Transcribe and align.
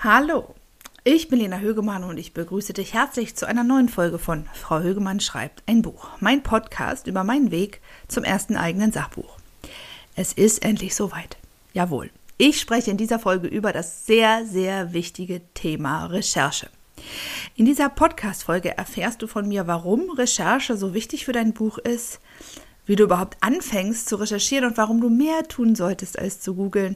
Hallo, 0.00 0.54
ich 1.02 1.26
bin 1.26 1.40
Lena 1.40 1.58
Högemann 1.58 2.04
und 2.04 2.18
ich 2.18 2.32
begrüße 2.32 2.72
dich 2.72 2.94
herzlich 2.94 3.34
zu 3.34 3.48
einer 3.48 3.64
neuen 3.64 3.88
Folge 3.88 4.20
von 4.20 4.46
Frau 4.54 4.78
Högemann 4.78 5.18
schreibt 5.18 5.64
ein 5.66 5.82
Buch, 5.82 6.10
mein 6.20 6.44
Podcast 6.44 7.08
über 7.08 7.24
meinen 7.24 7.50
Weg 7.50 7.80
zum 8.06 8.22
ersten 8.22 8.56
eigenen 8.56 8.92
Sachbuch. 8.92 9.38
Es 10.14 10.32
ist 10.32 10.64
endlich 10.64 10.94
soweit. 10.94 11.36
Jawohl, 11.72 12.10
ich 12.36 12.60
spreche 12.60 12.92
in 12.92 12.96
dieser 12.96 13.18
Folge 13.18 13.48
über 13.48 13.72
das 13.72 14.06
sehr, 14.06 14.46
sehr 14.46 14.92
wichtige 14.92 15.40
Thema 15.54 16.06
Recherche. 16.06 16.68
In 17.56 17.64
dieser 17.64 17.88
Podcast-Folge 17.88 18.78
erfährst 18.78 19.20
du 19.22 19.26
von 19.26 19.48
mir, 19.48 19.66
warum 19.66 20.10
Recherche 20.10 20.76
so 20.76 20.94
wichtig 20.94 21.24
für 21.24 21.32
dein 21.32 21.54
Buch 21.54 21.76
ist, 21.76 22.20
wie 22.86 22.94
du 22.94 23.02
überhaupt 23.02 23.36
anfängst 23.40 24.08
zu 24.08 24.14
recherchieren 24.14 24.66
und 24.66 24.76
warum 24.76 25.00
du 25.00 25.10
mehr 25.10 25.42
tun 25.48 25.74
solltest 25.74 26.20
als 26.20 26.40
zu 26.40 26.54
googeln 26.54 26.94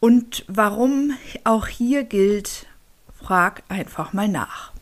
und 0.00 0.44
warum 0.48 1.12
auch 1.44 1.66
hier 1.66 2.04
gilt, 2.04 2.66
frag 3.22 3.62
einfach 3.68 4.12
mal 4.12 4.28
nach. 4.28 4.72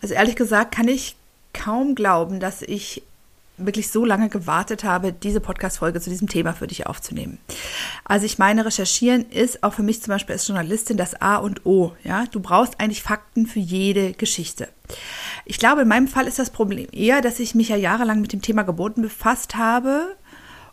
Also 0.00 0.14
ehrlich 0.14 0.36
gesagt 0.36 0.74
kann 0.74 0.88
ich 0.88 1.16
kaum 1.52 1.94
glauben, 1.94 2.38
dass 2.38 2.62
ich 2.62 3.02
wirklich 3.58 3.90
so 3.90 4.04
lange 4.04 4.28
gewartet 4.28 4.84
habe, 4.84 5.12
diese 5.12 5.40
Podcast-Folge 5.40 6.00
zu 6.00 6.10
diesem 6.10 6.28
Thema 6.28 6.52
für 6.52 6.66
dich 6.66 6.86
aufzunehmen. 6.86 7.38
Also 8.04 8.26
ich 8.26 8.38
meine, 8.38 8.66
recherchieren 8.66 9.30
ist 9.30 9.62
auch 9.62 9.72
für 9.72 9.82
mich 9.82 10.02
zum 10.02 10.12
Beispiel 10.12 10.34
als 10.34 10.46
Journalistin 10.46 10.96
das 10.96 11.20
A 11.20 11.36
und 11.36 11.64
O. 11.64 11.92
Ja, 12.04 12.26
du 12.30 12.40
brauchst 12.40 12.78
eigentlich 12.78 13.02
Fakten 13.02 13.46
für 13.46 13.58
jede 13.58 14.12
Geschichte. 14.12 14.68
Ich 15.46 15.58
glaube, 15.58 15.82
in 15.82 15.88
meinem 15.88 16.08
Fall 16.08 16.26
ist 16.26 16.38
das 16.38 16.50
Problem 16.50 16.86
eher, 16.92 17.22
dass 17.22 17.40
ich 17.40 17.54
mich 17.54 17.70
ja 17.70 17.76
jahrelang 17.76 18.20
mit 18.20 18.32
dem 18.32 18.42
Thema 18.42 18.62
Geburten 18.62 19.02
befasst 19.02 19.56
habe, 19.56 20.14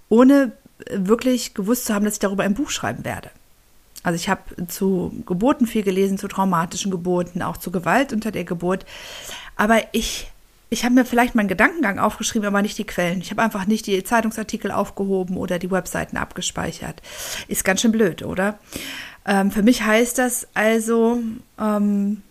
ohne 0.10 0.52
wirklich 0.92 1.54
gewusst 1.54 1.86
zu 1.86 1.94
haben, 1.94 2.06
dass 2.06 2.16
ich 2.16 2.20
darüber 2.20 2.44
ein 2.44 2.54
Buch 2.54 2.70
schreiben 2.70 3.06
werde. 3.06 3.30
Also 4.04 4.18
ich 4.18 4.28
habe 4.28 4.68
zu 4.68 5.24
Geburten 5.26 5.66
viel 5.66 5.84
gelesen, 5.84 6.18
zu 6.18 6.28
traumatischen 6.28 6.92
Geburten, 6.92 7.42
auch 7.42 7.58
zu 7.58 7.72
Gewalt 7.72 8.12
unter 8.12 8.32
der 8.32 8.44
Geburt. 8.44 8.86
Aber 9.56 9.80
ich, 9.94 10.30
ich 10.70 10.84
habe 10.84 10.94
mir 10.94 11.06
vielleicht 11.06 11.36
meinen 11.36 11.48
Gedankengang 11.48 12.00
aufgeschrieben, 12.00 12.48
aber 12.48 12.62
nicht 12.62 12.78
die 12.78 12.84
Quellen. 12.84 13.22
Ich 13.22 13.32
habe 13.32 13.42
einfach 13.42 13.66
nicht 13.66 13.88
die 13.88 14.04
Zeitungsartikel 14.04 14.72
aufgehoben 14.72 15.38
oder 15.38 15.58
die 15.58 15.72
Webseiten 15.72 16.18
abgespeichert. 16.18 17.02
Ist 17.48 17.64
ganz 17.64 17.82
schön 17.82 17.94
blöd, 17.94 18.24
oder? 18.24 18.60
Ähm, 19.26 19.52
für 19.52 19.64
mich 19.64 19.84
heißt 19.84 20.18
das 20.18 20.48
also, 20.54 21.20
ähm, 21.58 22.22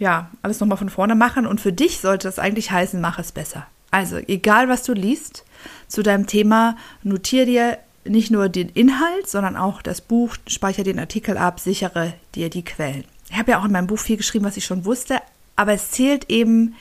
ja, 0.00 0.30
alles 0.42 0.58
nochmal 0.58 0.78
von 0.78 0.90
vorne 0.90 1.14
machen. 1.14 1.46
Und 1.46 1.60
für 1.60 1.72
dich 1.72 2.00
sollte 2.00 2.26
das 2.26 2.40
eigentlich 2.40 2.72
heißen, 2.72 3.00
mach 3.00 3.20
es 3.20 3.30
besser. 3.30 3.66
Also, 3.92 4.16
egal 4.16 4.68
was 4.68 4.82
du 4.82 4.94
liest 4.94 5.44
zu 5.86 6.02
deinem 6.02 6.26
Thema, 6.26 6.76
notier 7.02 7.46
dir 7.46 7.78
nicht 8.04 8.30
nur 8.30 8.48
den 8.48 8.68
Inhalt, 8.68 9.28
sondern 9.28 9.56
auch 9.56 9.82
das 9.82 10.00
Buch, 10.00 10.36
speichere 10.46 10.84
den 10.84 10.98
Artikel 10.98 11.36
ab, 11.36 11.60
sichere 11.60 12.14
dir 12.34 12.50
die 12.50 12.64
Quellen. 12.64 13.04
Ich 13.30 13.38
habe 13.38 13.52
ja 13.52 13.60
auch 13.60 13.64
in 13.64 13.72
meinem 13.72 13.86
Buch 13.86 13.98
viel 13.98 14.16
geschrieben, 14.16 14.44
was 14.44 14.56
ich 14.56 14.64
schon 14.64 14.84
wusste, 14.84 15.18
aber 15.56 15.72
es 15.72 15.90
zählt 15.90 16.30
eben 16.30 16.74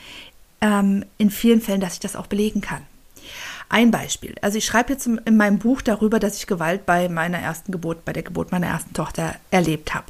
ähm, 0.62 1.06
in 1.18 1.30
vielen 1.30 1.62
Fällen, 1.62 1.82
dass 1.82 1.94
ich 1.94 2.00
das 2.00 2.16
auch 2.16 2.28
belegen 2.28 2.62
kann. 2.62 2.82
Ein 3.72 3.92
Beispiel. 3.92 4.34
Also 4.42 4.58
ich 4.58 4.66
schreibe 4.66 4.94
jetzt 4.94 5.06
in 5.06 5.38
meinem 5.38 5.60
Buch 5.60 5.84
darüber, 5.84 6.20
dass 6.20 6.38
ich 6.38 6.48
Gewalt 6.48 6.88
bei 6.88 7.08
meiner 7.08 7.38
ersten 7.38 7.72
Geburt, 7.72 8.04
bei 8.04 8.14
der 8.14 8.24
Geburt 8.24 8.52
meiner 8.52 8.66
ersten 8.66 8.94
Tochter 8.94 9.36
erlebt 9.52 9.94
habe. 9.94 10.08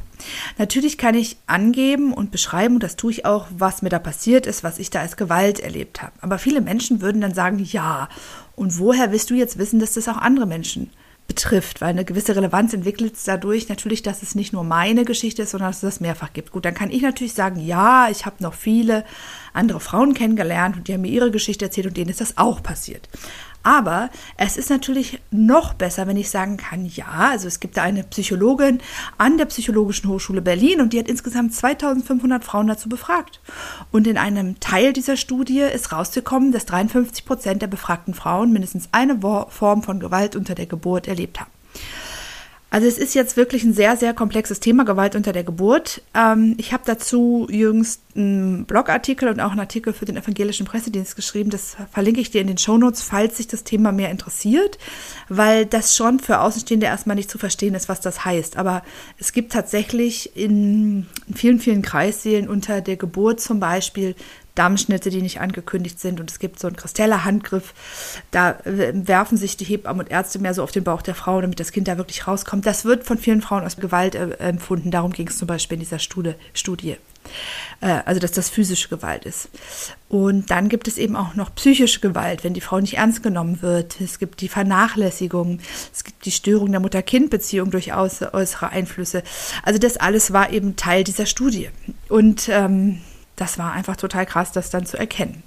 Natürlich 0.57 0.97
kann 0.97 1.13
ich 1.13 1.35
angeben 1.45 2.13
und 2.13 2.31
beschreiben, 2.31 2.75
und 2.75 2.83
das 2.83 2.95
tue 2.95 3.11
ich 3.11 3.25
auch, 3.25 3.47
was 3.49 3.81
mir 3.81 3.89
da 3.89 3.99
passiert 3.99 4.45
ist, 4.45 4.63
was 4.63 4.79
ich 4.79 4.91
da 4.91 5.01
als 5.01 5.17
Gewalt 5.17 5.59
erlebt 5.59 6.01
habe. 6.01 6.13
Aber 6.21 6.37
viele 6.37 6.61
Menschen 6.61 7.01
würden 7.01 7.19
dann 7.19 7.33
sagen, 7.33 7.59
ja, 7.59 8.07
und 8.55 8.79
woher 8.79 9.11
willst 9.11 9.29
du 9.29 9.33
jetzt 9.33 9.57
wissen, 9.57 9.79
dass 9.79 9.93
das 9.93 10.07
auch 10.07 10.17
andere 10.17 10.45
Menschen 10.45 10.89
betrifft, 11.29 11.79
weil 11.79 11.91
eine 11.91 12.03
gewisse 12.03 12.35
Relevanz 12.35 12.73
entwickelt 12.73 13.13
dadurch 13.25 13.69
natürlich, 13.69 14.01
dass 14.03 14.23
es 14.23 14.35
nicht 14.35 14.51
nur 14.51 14.65
meine 14.65 15.05
Geschichte 15.05 15.43
ist, 15.43 15.51
sondern 15.51 15.69
dass 15.69 15.77
es 15.77 15.81
das 15.81 15.99
mehrfach 16.01 16.33
gibt. 16.33 16.51
Gut, 16.51 16.65
dann 16.65 16.73
kann 16.73 16.91
ich 16.91 17.01
natürlich 17.01 17.33
sagen, 17.33 17.61
ja, 17.61 18.09
ich 18.09 18.25
habe 18.25 18.43
noch 18.43 18.53
viele 18.53 19.05
andere 19.53 19.79
Frauen 19.79 20.13
kennengelernt 20.13 20.75
und 20.75 20.87
die 20.87 20.93
haben 20.93 21.01
mir 21.01 21.11
ihre 21.11 21.31
Geschichte 21.31 21.65
erzählt 21.65 21.87
und 21.87 21.95
denen 21.95 22.09
ist 22.09 22.19
das 22.19 22.37
auch 22.37 22.61
passiert. 22.61 23.07
Aber 23.63 24.09
es 24.37 24.57
ist 24.57 24.69
natürlich 24.69 25.19
noch 25.31 25.73
besser, 25.73 26.07
wenn 26.07 26.17
ich 26.17 26.29
sagen 26.29 26.57
kann, 26.57 26.85
ja, 26.85 27.05
also 27.31 27.47
es 27.47 27.59
gibt 27.59 27.77
da 27.77 27.83
eine 27.83 28.03
Psychologin 28.03 28.79
an 29.17 29.37
der 29.37 29.45
Psychologischen 29.45 30.09
Hochschule 30.09 30.41
Berlin 30.41 30.81
und 30.81 30.93
die 30.93 30.99
hat 30.99 31.09
insgesamt 31.09 31.53
2500 31.53 32.43
Frauen 32.43 32.67
dazu 32.67 32.87
befragt. 32.87 33.41
Und 33.91 34.07
in 34.07 34.17
einem 34.17 34.59
Teil 34.59 34.93
dieser 34.93 35.17
Studie 35.17 35.59
ist 35.59 35.91
rausgekommen, 35.91 36.51
dass 36.51 36.65
53 36.65 37.25
Prozent 37.25 37.61
der 37.61 37.67
befragten 37.67 38.13
Frauen 38.13 38.53
mindestens 38.53 38.89
eine 38.91 39.19
Form 39.49 39.83
von 39.83 39.99
Gewalt 39.99 40.35
unter 40.35 40.55
der 40.55 40.65
Geburt 40.65 41.07
erlebt 41.07 41.39
haben. 41.39 41.51
Also 42.71 42.87
es 42.87 42.99
ist 42.99 43.15
jetzt 43.15 43.35
wirklich 43.35 43.63
ein 43.63 43.73
sehr, 43.73 43.97
sehr 43.97 44.13
komplexes 44.13 44.59
Thema, 44.59 44.85
Gewalt 44.85 45.15
unter 45.15 45.33
der 45.33 45.43
Geburt. 45.43 46.03
Ähm, 46.13 46.55
ich 46.57 46.71
habe 46.71 46.83
dazu 46.85 47.47
jüngst 47.49 48.01
einen 48.15 48.65
Blogartikel 48.65 49.27
und 49.29 49.39
auch 49.39 49.51
einen 49.51 49.59
Artikel 49.59 49.93
für 49.93 50.05
den 50.05 50.17
evangelischen 50.17 50.67
Pressedienst 50.67 51.15
geschrieben. 51.15 51.49
Das 51.49 51.77
verlinke 51.91 52.21
ich 52.21 52.29
dir 52.29 52.41
in 52.41 52.47
den 52.47 52.57
Shownotes, 52.57 53.01
falls 53.01 53.37
sich 53.37 53.47
das 53.47 53.63
Thema 53.63 53.91
mehr 53.91 54.11
interessiert, 54.11 54.77
weil 55.29 55.65
das 55.65 55.95
schon 55.95 56.19
für 56.19 56.41
Außenstehende 56.41 56.85
erstmal 56.85 57.15
nicht 57.15 57.31
zu 57.31 57.39
verstehen 57.39 57.73
ist, 57.73 57.89
was 57.89 58.01
das 58.01 58.23
heißt. 58.23 58.57
Aber 58.57 58.83
es 59.17 59.33
gibt 59.33 59.51
tatsächlich 59.51 60.35
in 60.35 61.07
vielen, 61.33 61.59
vielen 61.59 61.81
Kreissälen 61.81 62.47
unter 62.47 62.81
der 62.81 62.97
Geburt 62.97 63.39
zum 63.41 63.59
Beispiel 63.59 64.15
Dammschnitte, 64.59 65.09
die 65.09 65.21
nicht 65.21 65.39
angekündigt 65.39 65.99
sind. 66.01 66.19
Und 66.19 66.29
es 66.29 66.37
gibt 66.37 66.59
so 66.59 66.67
einen 66.67 66.75
Kristeller-Handgriff. 66.75 67.73
Da 68.31 68.51
äh, 68.65 68.91
werfen 68.93 69.37
sich 69.37 69.55
die 69.55 69.63
Hebammen 69.63 70.05
und 70.05 70.11
Ärzte 70.11 70.37
mehr 70.39 70.53
so 70.53 70.63
auf 70.63 70.71
den 70.71 70.83
Bauch 70.83 71.01
der 71.01 71.15
Frau, 71.15 71.39
damit 71.39 71.61
das 71.61 71.71
Kind 71.71 71.87
da 71.87 71.97
wirklich 71.97 72.27
rauskommt. 72.27 72.65
Das 72.65 72.83
wird 72.83 73.05
von 73.05 73.17
vielen 73.17 73.41
Frauen 73.41 73.63
als 73.63 73.77
Gewalt 73.77 74.15
äh, 74.15 74.31
empfunden. 74.39 74.91
Darum 74.91 75.13
ging 75.13 75.29
es 75.29 75.37
zum 75.37 75.47
Beispiel 75.47 75.75
in 75.75 75.79
dieser 75.79 75.99
Studie. 75.99 76.33
Studie. 76.53 76.97
Äh, 77.81 78.01
also, 78.05 78.19
dass 78.19 78.31
das 78.31 78.49
physische 78.49 78.89
Gewalt 78.89 79.23
ist. 79.25 79.49
Und 80.09 80.51
dann 80.51 80.67
gibt 80.67 80.89
es 80.89 80.97
eben 80.97 81.15
auch 81.15 81.35
noch 81.35 81.55
psychische 81.55 82.01
Gewalt, 82.01 82.43
wenn 82.43 82.53
die 82.53 82.61
Frau 82.61 82.79
nicht 82.79 82.97
ernst 82.97 83.23
genommen 83.23 83.61
wird. 83.61 84.01
Es 84.01 84.19
gibt 84.19 84.41
die 84.41 84.49
Vernachlässigung. 84.49 85.59
Es 85.93 86.03
gibt 86.03 86.25
die 86.25 86.31
Störung 86.31 86.71
der 86.71 86.81
Mutter-Kind-Beziehung 86.81 87.71
durch 87.71 87.93
äußere 87.95 88.69
Einflüsse. 88.69 89.23
Also, 89.63 89.79
das 89.79 89.95
alles 89.97 90.33
war 90.33 90.51
eben 90.51 90.75
Teil 90.75 91.05
dieser 91.05 91.25
Studie. 91.25 91.69
Und 92.09 92.49
ähm, 92.49 92.99
das 93.39 93.57
war 93.57 93.73
einfach 93.73 93.95
total 93.95 94.25
krass, 94.25 94.51
das 94.51 94.69
dann 94.69 94.85
zu 94.85 94.97
erkennen. 94.97 95.43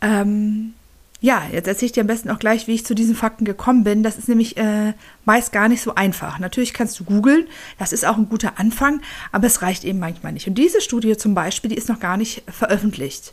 Ähm, 0.00 0.74
ja, 1.20 1.42
jetzt 1.52 1.68
erzähle 1.68 1.86
ich 1.86 1.92
dir 1.92 2.00
am 2.00 2.06
besten 2.06 2.30
auch 2.30 2.38
gleich, 2.38 2.66
wie 2.66 2.74
ich 2.74 2.86
zu 2.86 2.94
diesen 2.94 3.14
Fakten 3.14 3.44
gekommen 3.44 3.84
bin. 3.84 4.02
Das 4.02 4.16
ist 4.16 4.28
nämlich 4.28 4.56
äh, 4.56 4.94
meist 5.30 5.52
gar 5.52 5.68
nicht 5.68 5.80
so 5.80 5.94
einfach. 5.94 6.40
Natürlich 6.40 6.74
kannst 6.74 6.98
du 6.98 7.04
googeln, 7.04 7.46
das 7.78 7.92
ist 7.92 8.04
auch 8.04 8.16
ein 8.16 8.28
guter 8.28 8.58
Anfang, 8.58 9.00
aber 9.30 9.46
es 9.46 9.62
reicht 9.62 9.84
eben 9.84 10.00
manchmal 10.00 10.32
nicht. 10.32 10.48
Und 10.48 10.56
diese 10.56 10.80
Studie 10.80 11.16
zum 11.16 11.36
Beispiel, 11.36 11.70
die 11.70 11.76
ist 11.76 11.88
noch 11.88 12.00
gar 12.00 12.16
nicht 12.16 12.42
veröffentlicht. 12.48 13.32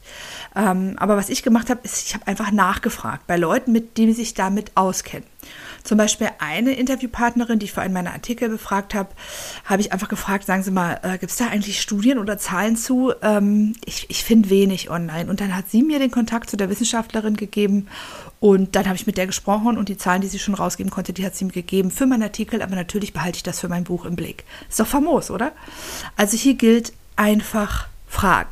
Ähm, 0.56 0.94
aber 0.98 1.18
was 1.18 1.30
ich 1.30 1.42
gemacht 1.42 1.72
habe, 1.72 1.80
ist, 1.82 2.06
ich 2.06 2.14
habe 2.14 2.28
einfach 2.28 2.52
nachgefragt 2.52 3.26
bei 3.26 3.36
Leuten, 3.36 3.72
mit 3.72 3.98
denen 3.98 4.14
sich 4.14 4.36
damit 4.36 4.74
auskennen. 4.76 5.26
Zum 5.84 5.98
Beispiel 5.98 6.28
eine 6.40 6.74
Interviewpartnerin, 6.74 7.60
die 7.60 7.66
ich 7.66 7.72
für 7.72 7.82
einen 7.82 7.94
meiner 7.94 8.12
Artikel 8.12 8.50
befragt 8.50 8.94
habe, 8.94 9.10
habe 9.64 9.82
ich 9.82 9.94
einfach 9.94 10.10
gefragt, 10.10 10.46
sagen 10.46 10.62
Sie 10.62 10.72
mal, 10.72 11.00
äh, 11.02 11.18
gibt 11.18 11.32
es 11.32 11.38
da 11.38 11.48
eigentlich 11.48 11.82
Studien 11.82 12.20
oder 12.20 12.38
Zahlen 12.38 12.76
zu? 12.76 13.14
Ähm, 13.22 13.74
ich 13.86 14.06
ich 14.10 14.24
finde 14.24 14.50
wenig 14.50 14.90
online. 14.90 15.30
Und 15.30 15.40
dann 15.40 15.56
hat 15.56 15.70
sie 15.70 15.84
mir 15.84 15.98
den 16.00 16.12
Kontakt 16.12 16.50
zu 16.50 16.58
der 16.58 16.70
Wissenschaftlerin 16.70 17.38
gegeben 17.38 17.88
und 18.40 18.76
dann 18.76 18.86
habe 18.86 18.96
ich 18.96 19.08
mit 19.08 19.18
der 19.18 19.26
gesprochen 19.26 19.78
und 19.78 19.90
die 19.90 19.98
Zahlen, 19.98 20.22
die 20.22 20.28
sie 20.28 20.38
schon 20.38 20.54
rausgeben 20.54 20.92
konnte, 20.92 21.12
die 21.12 21.26
hat 21.26 21.36
sie 21.36 21.46
mir 21.46 21.52
gegeben 21.52 21.87
für 21.92 22.06
meinen 22.06 22.24
Artikel, 22.24 22.62
aber 22.62 22.76
natürlich 22.76 23.14
behalte 23.14 23.38
ich 23.38 23.44
das 23.44 23.60
für 23.60 23.70
mein 23.70 23.84
Buch 23.84 24.06
im 24.06 24.16
Blick. 24.16 24.46
Ist 24.70 24.80
doch 24.80 24.88
famos, 24.88 25.32
oder? 25.32 25.52
Also 26.16 26.38
hier 26.38 26.56
gilt 26.56 26.94
einfach 27.16 27.88
fragen. 28.08 28.50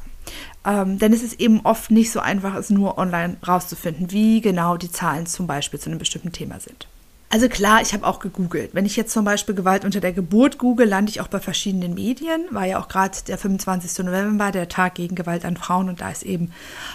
Ähm, 0.65 0.97
denn 0.97 1.13
es 1.13 1.21
ist 1.21 1.39
eben 1.39 1.61
oft 1.61 1.91
nicht 1.91 2.11
so 2.11 2.19
einfach, 2.19 2.55
es 2.55 2.69
nur 2.69 2.97
online 2.97 3.37
rauszufinden, 3.47 4.11
wie 4.11 4.41
genau 4.41 4.77
die 4.77 4.91
Zahlen 4.91 5.27
zum 5.27 5.47
Beispiel 5.47 5.79
zu 5.79 5.89
einem 5.89 5.99
bestimmten 5.99 6.31
Thema 6.31 6.59
sind. 6.59 6.87
Also 7.35 7.49
klar, 7.49 7.81
ich 7.81 7.91
habe 7.91 8.07
auch 8.07 8.19
gegoogelt. 8.19 8.69
Wenn 8.71 8.85
ich 8.85 8.95
jetzt 8.95 9.11
zum 9.11 9.25
Beispiel 9.25 9.55
Gewalt 9.55 9.83
unter 9.83 9.99
der 9.99 10.13
Geburt 10.13 10.57
google, 10.57 10.87
lande 10.87 11.09
ich 11.09 11.19
auch 11.19 11.27
bei 11.27 11.41
verschiedenen 11.41 11.93
Medien. 11.93 12.45
War 12.51 12.63
ja 12.63 12.79
auch 12.79 12.87
gerade 12.87 13.17
der 13.27 13.37
25. 13.37 14.05
November, 14.05 14.53
der 14.53 14.69
Tag 14.69 14.95
gegen 14.95 15.15
Gewalt 15.15 15.43
an 15.43 15.57
Frauen 15.57 15.89
und 15.89 15.99
da 15.99 16.09
ist 16.09 16.23
eben 16.23 16.53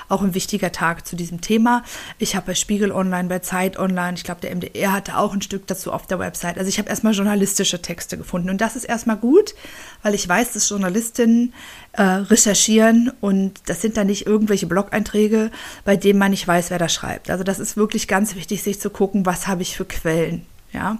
auch 0.09 0.23
ein 0.23 0.35
wichtiger 0.35 0.73
Tag 0.73 1.07
zu 1.07 1.15
diesem 1.15 1.43
Thema. 1.43 1.85
Ich 2.19 2.37
habe 2.37 2.47
bei 2.47 2.55
Spiegel 2.55 2.91
Online, 2.91 3.29
bei 3.29 3.41
Zeit 3.41 3.79
Online, 3.79 4.15
ich 4.15 4.25
glaube 4.25 4.41
der 4.41 4.57
MDR 4.57 4.95
hatte 4.95 5.19
auch 5.19 5.35
ein 5.35 5.43
Stück 5.43 5.67
dazu 5.67 5.93
auf 5.93 6.07
der 6.07 6.19
Website. 6.19 6.57
Also 6.57 6.71
ich 6.71 6.79
habe 6.79 6.89
erstmal 6.89 7.13
journalistische 7.13 7.83
Texte 7.83 8.17
gefunden 8.17 8.49
und 8.49 8.63
das 8.63 8.77
ist 8.77 8.85
erstmal 8.85 9.19
gut, 9.19 9.55
weil 10.03 10.15
ich 10.15 10.27
weiß, 10.27 10.55
dass 10.55 10.71
Journalistinnen 10.71 11.53
äh, 11.93 12.03
recherchieren 12.03 13.13
und 13.21 13.61
das 13.67 13.83
sind 13.83 13.99
dann 13.99 14.07
nicht 14.07 14.27
irgendwelche 14.27 14.67
Blog-Einträge, 14.67 15.51
bei 15.85 15.97
denen 15.97 16.19
man 16.19 16.31
nicht 16.31 16.49
weiß, 16.49 16.71
wer 16.71 16.79
da 16.79 16.89
schreibt. 16.89 17.29
Also 17.29 17.45
das 17.45 17.59
ist 17.59 17.77
wirklich 17.77 18.09
ganz 18.09 18.37
wichtig, 18.37 18.63
sich 18.63 18.81
zu 18.81 18.89
gucken, 18.91 19.27
was 19.27 19.49
habe 19.49 19.63
ich 19.63 19.77
für 19.77 19.85
Quellen. 19.85 20.30
Ja, 20.73 20.99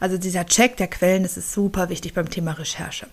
also 0.00 0.16
dieser 0.16 0.46
Check 0.46 0.78
der 0.78 0.86
Quellen, 0.86 1.22
das 1.22 1.36
ist 1.36 1.52
super 1.52 1.90
wichtig 1.90 2.14
beim 2.14 2.30
Thema 2.30 2.52
Recherche. 2.52 3.06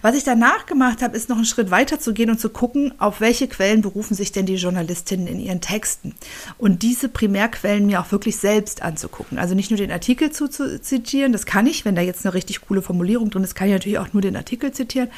Was 0.00 0.16
ich 0.16 0.24
danach 0.24 0.64
gemacht 0.64 1.02
habe, 1.02 1.14
ist 1.14 1.28
noch 1.28 1.36
einen 1.36 1.44
Schritt 1.44 1.70
weiter 1.70 2.00
zu 2.00 2.14
gehen 2.14 2.30
und 2.30 2.40
zu 2.40 2.48
gucken, 2.48 2.94
auf 2.98 3.20
welche 3.20 3.48
Quellen 3.48 3.82
berufen 3.82 4.14
sich 4.14 4.32
denn 4.32 4.46
die 4.46 4.54
Journalistinnen 4.54 5.26
in 5.26 5.38
ihren 5.38 5.60
Texten. 5.60 6.14
Und 6.56 6.82
diese 6.82 7.10
Primärquellen 7.10 7.84
mir 7.84 8.00
auch 8.00 8.12
wirklich 8.12 8.38
selbst 8.38 8.80
anzugucken. 8.80 9.38
Also 9.38 9.54
nicht 9.54 9.70
nur 9.70 9.76
den 9.76 9.92
Artikel 9.92 10.30
zu, 10.30 10.48
zu 10.48 10.80
zitieren, 10.80 11.32
das 11.32 11.44
kann 11.44 11.66
ich, 11.66 11.84
wenn 11.84 11.96
da 11.96 12.00
jetzt 12.00 12.24
eine 12.24 12.32
richtig 12.32 12.62
coole 12.62 12.80
Formulierung 12.80 13.28
drin 13.28 13.44
ist, 13.44 13.54
kann 13.54 13.66
ich 13.68 13.74
natürlich 13.74 13.98
auch 13.98 14.14
nur 14.14 14.22
den 14.22 14.36
Artikel 14.36 14.72
zitieren, 14.72 15.10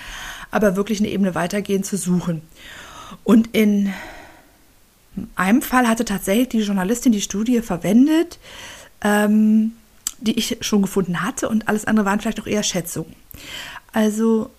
aber 0.50 0.74
wirklich 0.74 0.98
eine 0.98 1.10
Ebene 1.10 1.36
weitergehen 1.36 1.84
zu 1.84 1.96
suchen. 1.96 2.42
Und 3.22 3.54
in 3.54 3.94
einem 5.36 5.62
Fall 5.62 5.86
hatte 5.86 6.04
tatsächlich 6.04 6.48
die 6.48 6.62
Journalistin 6.62 7.12
die 7.12 7.20
Studie 7.20 7.60
verwendet, 7.60 8.40
ähm, 9.00 9.72
die 10.20 10.38
ich 10.38 10.58
schon 10.60 10.82
gefunden 10.82 11.22
hatte 11.22 11.48
und 11.48 11.68
alles 11.68 11.84
andere 11.84 12.06
waren 12.06 12.20
vielleicht 12.20 12.40
auch 12.40 12.46
eher 12.46 12.62
Schätzungen. 12.62 13.14
Also, 13.92 14.50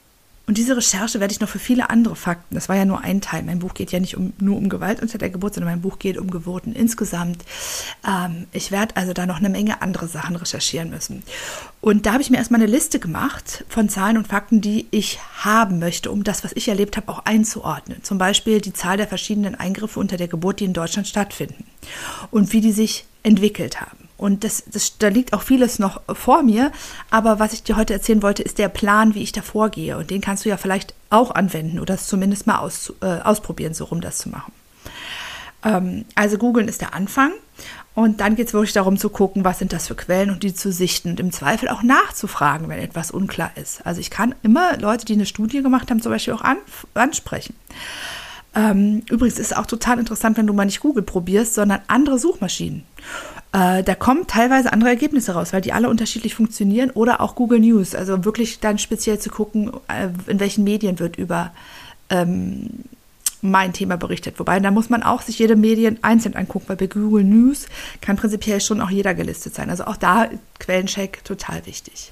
und 0.47 0.59
diese 0.59 0.77
Recherche 0.77 1.19
werde 1.19 1.33
ich 1.33 1.39
noch 1.39 1.49
für 1.49 1.59
viele 1.59 1.89
andere 1.89 2.15
Fakten, 2.15 2.53
das 2.53 2.69
war 2.69 2.75
ja 2.75 2.85
nur 2.85 3.01
ein 3.01 3.19
Teil, 3.19 3.41
mein 3.41 3.59
Buch 3.59 3.73
geht 3.73 3.91
ja 3.91 3.99
nicht 3.99 4.15
um, 4.15 4.31
nur 4.39 4.57
um 4.57 4.69
Gewalt 4.69 5.01
unter 5.01 5.17
der 5.17 5.31
Geburt, 5.31 5.55
sondern 5.55 5.73
mein 5.73 5.81
Buch 5.81 5.97
geht 5.97 6.17
um 6.19 6.29
Geburten 6.29 6.73
insgesamt. 6.73 7.43
Ähm, 8.07 8.45
ich 8.51 8.71
werde 8.71 8.95
also 8.95 9.11
da 9.13 9.25
noch 9.25 9.37
eine 9.37 9.49
Menge 9.49 9.81
andere 9.81 10.07
Sachen 10.07 10.35
recherchieren 10.35 10.91
müssen. 10.91 11.23
Und 11.81 12.05
da 12.05 12.13
habe 12.13 12.21
ich 12.21 12.29
mir 12.29 12.37
erstmal 12.37 12.61
eine 12.61 12.71
Liste 12.71 12.99
gemacht 12.99 13.65
von 13.69 13.89
Zahlen 13.89 14.17
und 14.17 14.27
Fakten, 14.27 14.61
die 14.61 14.87
ich 14.91 15.19
haben 15.39 15.79
möchte, 15.79 16.11
um 16.11 16.23
das, 16.23 16.43
was 16.43 16.53
ich 16.53 16.67
erlebt 16.67 16.95
habe, 16.95 17.09
auch 17.09 17.25
einzuordnen. 17.25 18.03
Zum 18.03 18.19
Beispiel 18.19 18.61
die 18.61 18.73
Zahl 18.73 18.97
der 18.97 19.07
verschiedenen 19.07 19.55
Eingriffe 19.55 19.99
unter 19.99 20.17
der 20.17 20.27
Geburt, 20.27 20.59
die 20.59 20.65
in 20.65 20.73
Deutschland 20.73 21.07
stattfinden 21.07 21.65
und 22.29 22.53
wie 22.53 22.61
die 22.61 22.71
sich 22.71 23.05
entwickelt 23.23 23.81
haben. 23.81 24.04
Und 24.17 24.43
das, 24.43 24.63
das, 24.67 24.97
da 24.97 25.09
liegt 25.09 25.33
auch 25.33 25.41
vieles 25.41 25.79
noch 25.79 26.01
vor 26.13 26.43
mir. 26.43 26.71
Aber 27.09 27.39
was 27.39 27.53
ich 27.53 27.63
dir 27.63 27.75
heute 27.75 27.93
erzählen 27.93 28.23
wollte, 28.23 28.43
ist 28.43 28.57
der 28.57 28.69
Plan, 28.69 29.13
wie 29.13 29.23
ich 29.23 29.31
da 29.31 29.41
vorgehe. 29.41 29.97
Und 29.97 30.09
den 30.09 30.21
kannst 30.21 30.45
du 30.45 30.49
ja 30.49 30.57
vielleicht 30.57 30.93
auch 31.09 31.31
anwenden 31.31 31.79
oder 31.79 31.95
es 31.95 32.07
zumindest 32.07 32.47
mal 32.47 32.59
aus, 32.59 32.93
äh, 33.01 33.05
ausprobieren, 33.05 33.73
so 33.73 33.85
rum 33.85 34.01
das 34.01 34.17
zu 34.17 34.29
machen. 34.29 34.53
Ähm, 35.63 36.05
also 36.15 36.37
googeln 36.37 36.67
ist 36.67 36.81
der 36.81 36.93
Anfang. 36.93 37.31
Und 37.93 38.19
dann 38.19 38.35
geht 38.35 38.47
es 38.47 38.53
wirklich 38.53 38.73
darum 38.73 38.97
zu 38.97 39.09
gucken, 39.09 39.45
was 39.45 39.59
sind 39.59 39.71
das 39.71 39.87
für 39.87 39.95
Quellen 39.95 40.29
und 40.29 40.43
die 40.43 40.53
zu 40.53 40.71
sichten 40.71 41.11
und 41.11 41.19
im 41.21 41.31
Zweifel 41.31 41.69
auch 41.69 41.81
nachzufragen, 41.81 42.67
wenn 42.67 42.79
etwas 42.79 43.09
unklar 43.09 43.51
ist. 43.55 43.85
Also 43.85 44.01
ich 44.01 44.09
kann 44.09 44.35
immer 44.43 44.77
Leute, 44.77 45.05
die 45.05 45.13
eine 45.13 45.25
Studie 45.25 45.61
gemacht 45.61 45.89
haben, 45.89 46.01
zum 46.01 46.11
Beispiel 46.11 46.33
auch 46.33 46.41
an, 46.41 46.57
ansprechen. 46.93 47.55
Ähm, 48.55 49.03
übrigens 49.09 49.37
ist 49.37 49.51
es 49.51 49.57
auch 49.57 49.65
total 49.65 49.99
interessant, 49.99 50.37
wenn 50.37 50.47
du 50.47 50.53
mal 50.53 50.65
nicht 50.65 50.79
Google 50.79 51.03
probierst, 51.03 51.53
sondern 51.53 51.81
andere 51.87 52.17
Suchmaschinen. 52.17 52.83
Äh, 53.51 53.83
da 53.83 53.95
kommen 53.95 54.27
teilweise 54.27 54.71
andere 54.71 54.89
Ergebnisse 54.89 55.33
raus, 55.33 55.53
weil 55.53 55.61
die 55.61 55.73
alle 55.73 55.89
unterschiedlich 55.89 56.35
funktionieren 56.35 56.89
oder 56.91 57.21
auch 57.21 57.35
Google 57.35 57.59
News. 57.59 57.95
Also 57.95 58.23
wirklich 58.23 58.59
dann 58.59 58.77
speziell 58.77 59.19
zu 59.19 59.29
gucken, 59.29 59.71
äh, 59.87 60.09
in 60.31 60.39
welchen 60.39 60.63
Medien 60.63 60.99
wird 60.99 61.17
über 61.17 61.51
ähm, 62.09 62.69
mein 63.41 63.73
Thema 63.73 63.97
berichtet. 63.97 64.39
Wobei, 64.39 64.59
da 64.59 64.71
muss 64.71 64.89
man 64.89 65.03
auch 65.03 65.21
sich 65.21 65.37
jede 65.37 65.55
Medien 65.55 65.99
einzeln 66.01 66.35
angucken, 66.35 66.65
weil 66.67 66.77
bei 66.77 66.87
Google 66.87 67.23
News 67.23 67.67
kann 68.01 68.15
prinzipiell 68.15 68.59
schon 68.61 68.81
auch 68.81 68.89
jeder 68.89 69.13
gelistet 69.13 69.53
sein. 69.53 69.69
Also 69.69 69.85
auch 69.85 69.97
da 69.97 70.29
Quellencheck 70.59 71.23
total 71.23 71.65
wichtig. 71.65 72.11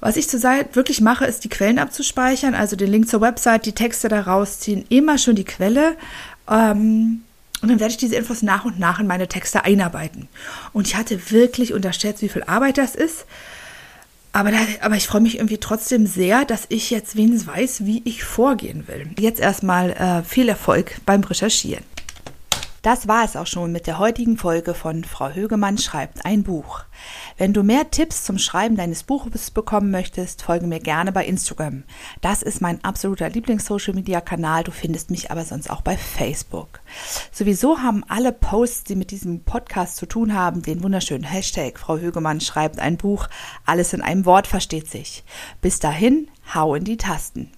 Was 0.00 0.16
ich 0.16 0.28
zurzeit 0.28 0.76
wirklich 0.76 1.00
mache, 1.00 1.24
ist 1.24 1.44
die 1.44 1.48
Quellen 1.48 1.78
abzuspeichern, 1.78 2.54
also 2.54 2.76
den 2.76 2.90
Link 2.90 3.08
zur 3.08 3.20
Website, 3.20 3.66
die 3.66 3.72
Texte 3.72 4.08
da 4.08 4.20
rausziehen, 4.20 4.84
immer 4.88 5.18
schon 5.18 5.34
die 5.34 5.44
Quelle. 5.44 5.96
Ähm, 6.48 7.22
und 7.60 7.68
dann 7.68 7.80
werde 7.80 7.90
ich 7.90 7.96
diese 7.96 8.14
Infos 8.14 8.42
nach 8.42 8.64
und 8.64 8.78
nach 8.78 9.00
in 9.00 9.08
meine 9.08 9.26
Texte 9.26 9.64
einarbeiten. 9.64 10.28
Und 10.72 10.86
ich 10.86 10.94
hatte 10.94 11.32
wirklich 11.32 11.72
unterschätzt, 11.72 12.22
wie 12.22 12.28
viel 12.28 12.44
Arbeit 12.44 12.78
das 12.78 12.94
ist. 12.94 13.26
Aber, 14.32 14.52
da, 14.52 14.58
aber 14.82 14.94
ich 14.94 15.08
freue 15.08 15.22
mich 15.22 15.36
irgendwie 15.36 15.58
trotzdem 15.58 16.06
sehr, 16.06 16.44
dass 16.44 16.66
ich 16.68 16.90
jetzt 16.90 17.16
wenigstens 17.16 17.48
weiß, 17.48 17.84
wie 17.84 18.02
ich 18.04 18.22
vorgehen 18.22 18.86
will. 18.86 19.08
Jetzt 19.18 19.40
erstmal 19.40 19.90
äh, 19.92 20.22
viel 20.22 20.48
Erfolg 20.48 21.00
beim 21.06 21.24
Recherchieren. 21.24 21.82
Das 22.82 23.08
war 23.08 23.24
es 23.24 23.34
auch 23.34 23.46
schon 23.46 23.72
mit 23.72 23.88
der 23.88 23.98
heutigen 23.98 24.36
Folge 24.36 24.72
von 24.72 25.02
Frau 25.02 25.30
Högemann 25.30 25.78
schreibt 25.78 26.24
ein 26.24 26.44
Buch. 26.44 26.84
Wenn 27.36 27.52
du 27.52 27.64
mehr 27.64 27.90
Tipps 27.90 28.22
zum 28.22 28.38
Schreiben 28.38 28.76
deines 28.76 29.02
Buches 29.02 29.50
bekommen 29.50 29.90
möchtest, 29.90 30.42
folge 30.42 30.66
mir 30.66 30.78
gerne 30.78 31.10
bei 31.10 31.26
Instagram. 31.26 31.82
Das 32.20 32.42
ist 32.42 32.60
mein 32.60 32.82
absoluter 32.84 33.30
Lieblings-Social-Media-Kanal. 33.30 34.62
Du 34.62 34.70
findest 34.70 35.10
mich 35.10 35.30
aber 35.32 35.44
sonst 35.44 35.70
auch 35.70 35.80
bei 35.80 35.96
Facebook. 35.96 36.80
Sowieso 37.32 37.78
haben 37.78 38.04
alle 38.08 38.32
Posts, 38.32 38.84
die 38.84 38.96
mit 38.96 39.10
diesem 39.10 39.42
Podcast 39.42 39.96
zu 39.96 40.06
tun 40.06 40.32
haben, 40.34 40.62
den 40.62 40.82
wunderschönen 40.82 41.24
Hashtag 41.24 41.78
Frau 41.80 41.98
Högemann 41.98 42.40
schreibt 42.40 42.78
ein 42.78 42.96
Buch. 42.96 43.26
Alles 43.66 43.92
in 43.92 44.02
einem 44.02 44.24
Wort 44.24 44.46
versteht 44.46 44.88
sich. 44.88 45.24
Bis 45.60 45.80
dahin, 45.80 46.30
hau 46.54 46.76
in 46.76 46.84
die 46.84 46.96
Tasten. 46.96 47.50